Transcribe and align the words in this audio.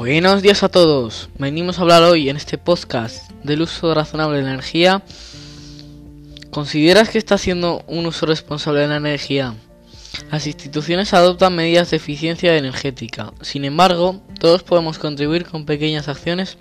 Buenos 0.00 0.40
días 0.40 0.62
a 0.62 0.70
todos. 0.70 1.28
Venimos 1.36 1.78
a 1.78 1.82
hablar 1.82 2.02
hoy 2.04 2.30
en 2.30 2.38
este 2.38 2.56
podcast 2.56 3.30
del 3.44 3.60
uso 3.60 3.92
razonable 3.92 4.38
de 4.38 4.44
la 4.44 4.52
energía. 4.52 5.02
¿Consideras 6.50 7.10
que 7.10 7.18
está 7.18 7.34
haciendo 7.34 7.84
un 7.86 8.06
uso 8.06 8.24
responsable 8.24 8.80
de 8.80 8.88
la 8.88 8.96
energía? 8.96 9.56
Las 10.32 10.46
instituciones 10.46 11.12
adoptan 11.12 11.54
medidas 11.54 11.90
de 11.90 11.98
eficiencia 11.98 12.56
energética. 12.56 13.34
Sin 13.42 13.66
embargo, 13.66 14.22
todos 14.38 14.62
podemos 14.62 14.98
contribuir 14.98 15.44
con 15.44 15.66
pequeñas 15.66 16.08
acciones 16.08 16.56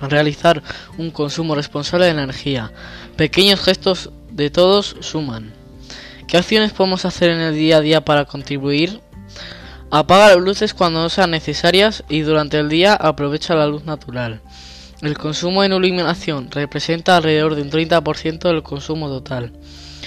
a 0.00 0.08
realizar 0.08 0.60
un 0.98 1.12
consumo 1.12 1.54
responsable 1.54 2.06
de 2.06 2.10
energía. 2.10 2.72
Pequeños 3.16 3.60
gestos 3.60 4.10
de 4.32 4.50
todos 4.50 4.96
suman. 4.98 5.54
¿Qué 6.26 6.38
acciones 6.38 6.72
podemos 6.72 7.04
hacer 7.04 7.30
en 7.30 7.38
el 7.38 7.54
día 7.54 7.76
a 7.76 7.82
día 7.82 8.04
para 8.04 8.24
contribuir? 8.24 9.00
Apaga 9.96 10.34
las 10.34 10.38
luces 10.38 10.74
cuando 10.74 11.00
no 11.00 11.08
sean 11.08 11.30
necesarias 11.30 12.02
y 12.08 12.22
durante 12.22 12.58
el 12.58 12.68
día 12.68 12.94
aprovecha 12.94 13.54
la 13.54 13.68
luz 13.68 13.84
natural. 13.84 14.40
El 15.02 15.16
consumo 15.16 15.62
en 15.62 15.72
iluminación 15.72 16.50
representa 16.50 17.16
alrededor 17.16 17.54
de 17.54 17.62
un 17.62 17.70
30% 17.70 18.40
del 18.40 18.64
consumo 18.64 19.06
total. 19.06 19.52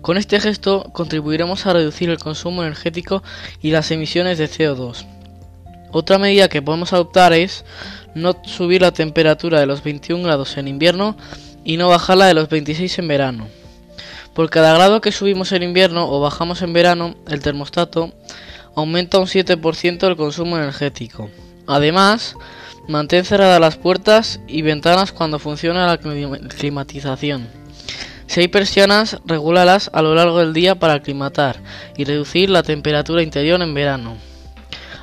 Con 0.00 0.16
este 0.16 0.40
gesto 0.40 0.90
contribuiremos 0.92 1.64
a 1.64 1.74
reducir 1.74 2.10
el 2.10 2.18
consumo 2.18 2.64
energético 2.64 3.22
y 3.62 3.70
las 3.70 3.92
emisiones 3.92 4.38
de 4.38 4.50
CO2. 4.50 5.06
Otra 5.92 6.18
medida 6.18 6.48
que 6.48 6.60
podemos 6.60 6.92
adoptar 6.92 7.32
es 7.32 7.64
no 8.16 8.34
subir 8.46 8.82
la 8.82 8.90
temperatura 8.90 9.60
de 9.60 9.66
los 9.66 9.84
21 9.84 10.24
grados 10.24 10.56
en 10.56 10.66
invierno 10.66 11.16
y 11.62 11.76
no 11.76 11.86
bajarla 11.86 12.26
de 12.26 12.34
los 12.34 12.48
26 12.48 12.98
en 12.98 13.06
verano. 13.06 13.46
Por 14.34 14.50
cada 14.50 14.74
grado 14.74 15.00
que 15.00 15.12
subimos 15.12 15.52
en 15.52 15.62
invierno 15.62 16.10
o 16.10 16.18
bajamos 16.18 16.62
en 16.62 16.72
verano, 16.72 17.14
el 17.28 17.38
termostato 17.38 18.12
aumenta 18.78 19.18
un 19.18 19.26
7% 19.26 20.06
el 20.06 20.16
consumo 20.16 20.56
energético. 20.56 21.30
Además, 21.66 22.36
mantén 22.86 23.24
cerradas 23.24 23.60
las 23.60 23.76
puertas 23.76 24.40
y 24.46 24.62
ventanas 24.62 25.10
cuando 25.10 25.40
funciona 25.40 25.86
la 25.86 25.98
climatización. 25.98 27.48
Si 28.28 28.40
hay 28.40 28.48
persianas, 28.48 29.18
regúlalas 29.24 29.90
a 29.92 30.00
lo 30.00 30.14
largo 30.14 30.38
del 30.38 30.52
día 30.52 30.76
para 30.76 30.94
aclimatar 30.94 31.56
y 31.96 32.04
reducir 32.04 32.50
la 32.50 32.62
temperatura 32.62 33.22
interior 33.22 33.60
en 33.62 33.74
verano. 33.74 34.16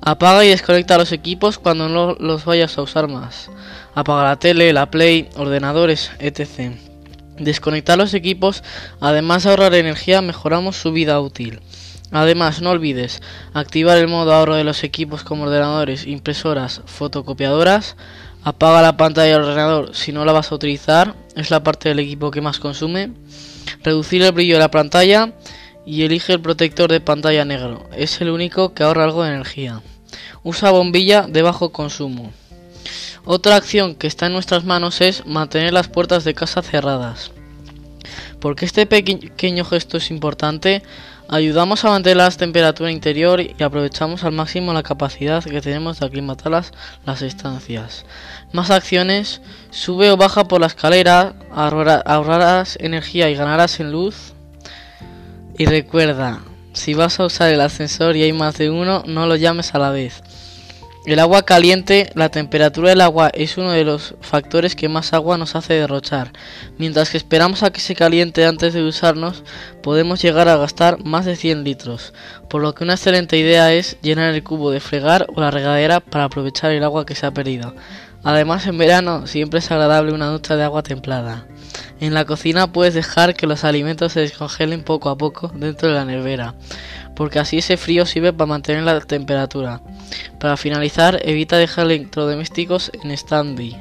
Apaga 0.00 0.44
y 0.44 0.48
desconecta 0.48 0.98
los 0.98 1.12
equipos 1.12 1.58
cuando 1.58 1.88
no 1.88 2.16
los 2.18 2.44
vayas 2.44 2.76
a 2.76 2.82
usar 2.82 3.06
más. 3.06 3.50
Apaga 3.94 4.24
la 4.24 4.36
tele, 4.36 4.72
la 4.72 4.90
play, 4.90 5.28
ordenadores, 5.36 6.10
etc. 6.18 6.72
Desconectar 7.38 7.98
los 7.98 8.14
equipos, 8.14 8.64
además 9.00 9.44
de 9.44 9.50
ahorrar 9.50 9.74
energía, 9.74 10.22
mejoramos 10.22 10.76
su 10.76 10.90
vida 10.90 11.20
útil. 11.20 11.60
Además, 12.12 12.60
no 12.60 12.70
olvides 12.70 13.22
activar 13.54 13.98
el 13.98 14.08
modo 14.08 14.34
ahorro 14.34 14.56
de 14.56 14.64
los 14.64 14.82
equipos 14.84 15.22
como 15.22 15.44
ordenadores, 15.44 16.06
impresoras, 16.06 16.82
fotocopiadoras. 16.86 17.96
Apaga 18.42 18.82
la 18.82 18.96
pantalla 18.96 19.32
del 19.32 19.42
ordenador 19.42 19.94
si 19.94 20.12
no 20.12 20.24
la 20.24 20.32
vas 20.32 20.50
a 20.50 20.54
utilizar, 20.54 21.14
es 21.36 21.50
la 21.50 21.62
parte 21.62 21.90
del 21.90 21.98
equipo 21.98 22.30
que 22.30 22.40
más 22.40 22.58
consume. 22.58 23.12
Reducir 23.84 24.22
el 24.22 24.32
brillo 24.32 24.54
de 24.54 24.60
la 24.60 24.70
pantalla 24.70 25.32
y 25.86 26.02
elige 26.02 26.32
el 26.32 26.40
protector 26.40 26.90
de 26.90 27.00
pantalla 27.00 27.44
negro, 27.44 27.88
es 27.96 28.20
el 28.20 28.30
único 28.30 28.74
que 28.74 28.82
ahorra 28.82 29.04
algo 29.04 29.22
de 29.22 29.30
energía. 29.30 29.82
Usa 30.42 30.70
bombilla 30.70 31.26
de 31.28 31.42
bajo 31.42 31.70
consumo. 31.70 32.32
Otra 33.24 33.56
acción 33.56 33.94
que 33.94 34.06
está 34.06 34.26
en 34.26 34.32
nuestras 34.32 34.64
manos 34.64 35.00
es 35.00 35.26
mantener 35.26 35.72
las 35.72 35.88
puertas 35.88 36.24
de 36.24 36.34
casa 36.34 36.62
cerradas. 36.62 37.32
Porque 38.40 38.64
este 38.64 38.86
pequeño 38.86 39.64
gesto 39.64 39.98
es 39.98 40.10
importante, 40.10 40.82
ayudamos 41.30 41.84
a 41.84 41.90
mantener 41.90 42.16
la 42.16 42.30
temperatura 42.30 42.90
interior 42.90 43.40
y 43.40 43.62
aprovechamos 43.62 44.24
al 44.24 44.32
máximo 44.32 44.72
la 44.72 44.82
capacidad 44.82 45.44
que 45.44 45.60
tenemos 45.60 46.00
de 46.00 46.06
aclimatar 46.06 46.50
las, 46.50 46.72
las 47.06 47.22
estancias. 47.22 48.04
Más 48.52 48.70
acciones, 48.70 49.40
sube 49.70 50.10
o 50.10 50.16
baja 50.16 50.48
por 50.48 50.60
la 50.60 50.66
escalera, 50.66 51.34
ahorrarás 51.52 52.76
energía 52.80 53.30
y 53.30 53.36
ganarás 53.36 53.78
en 53.78 53.92
luz. 53.92 54.34
Y 55.56 55.66
recuerda, 55.66 56.40
si 56.72 56.94
vas 56.94 57.20
a 57.20 57.26
usar 57.26 57.52
el 57.52 57.60
ascensor 57.60 58.16
y 58.16 58.24
hay 58.24 58.32
más 58.32 58.58
de 58.58 58.70
uno, 58.70 59.04
no 59.06 59.26
lo 59.26 59.36
llames 59.36 59.74
a 59.74 59.78
la 59.78 59.90
vez. 59.90 60.22
El 61.06 61.18
agua 61.18 61.44
caliente, 61.44 62.10
la 62.14 62.28
temperatura 62.28 62.90
del 62.90 63.00
agua 63.00 63.30
es 63.32 63.56
uno 63.56 63.72
de 63.72 63.84
los 63.84 64.16
factores 64.20 64.76
que 64.76 64.90
más 64.90 65.14
agua 65.14 65.38
nos 65.38 65.56
hace 65.56 65.72
derrochar. 65.72 66.30
Mientras 66.76 67.08
que 67.08 67.16
esperamos 67.16 67.62
a 67.62 67.70
que 67.70 67.80
se 67.80 67.94
caliente 67.94 68.44
antes 68.44 68.74
de 68.74 68.82
usarnos, 68.82 69.42
podemos 69.82 70.20
llegar 70.20 70.48
a 70.48 70.58
gastar 70.58 71.02
más 71.02 71.24
de 71.24 71.36
100 71.36 71.64
litros, 71.64 72.12
por 72.50 72.60
lo 72.60 72.74
que 72.74 72.84
una 72.84 72.94
excelente 72.94 73.38
idea 73.38 73.72
es 73.72 73.96
llenar 74.02 74.34
el 74.34 74.42
cubo 74.42 74.70
de 74.70 74.80
fregar 74.80 75.26
o 75.34 75.40
la 75.40 75.50
regadera 75.50 76.00
para 76.00 76.24
aprovechar 76.24 76.70
el 76.72 76.84
agua 76.84 77.06
que 77.06 77.14
se 77.14 77.24
ha 77.24 77.32
perdido. 77.32 77.74
Además, 78.22 78.66
en 78.66 78.76
verano 78.76 79.26
siempre 79.26 79.60
es 79.60 79.70
agradable 79.70 80.12
una 80.12 80.28
ducha 80.28 80.56
de 80.56 80.64
agua 80.64 80.82
templada. 80.82 81.46
En 82.00 82.12
la 82.12 82.26
cocina 82.26 82.72
puedes 82.72 82.92
dejar 82.92 83.34
que 83.34 83.46
los 83.46 83.64
alimentos 83.64 84.12
se 84.12 84.20
descongelen 84.20 84.82
poco 84.82 85.08
a 85.08 85.16
poco 85.16 85.50
dentro 85.54 85.88
de 85.88 85.94
la 85.94 86.04
nevera, 86.04 86.54
porque 87.20 87.38
así 87.38 87.58
ese 87.58 87.76
frío 87.76 88.06
sirve 88.06 88.32
para 88.32 88.46
mantener 88.46 88.82
la 88.82 88.98
temperatura. 88.98 89.82
Para 90.38 90.56
finalizar, 90.56 91.20
evita 91.22 91.58
dejar 91.58 91.84
electrodomésticos 91.84 92.90
en 92.94 93.14
standby. 93.14 93.76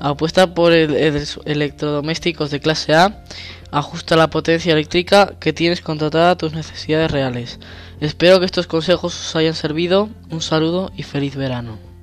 Apuesta 0.00 0.54
por 0.54 0.72
electrodomésticos 0.72 2.50
de 2.50 2.58
clase 2.58 2.96
A. 2.96 3.22
Ajusta 3.70 4.16
la 4.16 4.28
potencia 4.28 4.72
eléctrica 4.72 5.34
que 5.38 5.52
tienes 5.52 5.82
contratada 5.82 6.32
a 6.32 6.36
tus 6.36 6.52
necesidades 6.52 7.12
reales. 7.12 7.60
Espero 8.00 8.40
que 8.40 8.46
estos 8.46 8.66
consejos 8.66 9.20
os 9.20 9.36
hayan 9.36 9.54
servido. 9.54 10.08
Un 10.30 10.40
saludo 10.40 10.90
y 10.96 11.04
feliz 11.04 11.36
verano. 11.36 11.93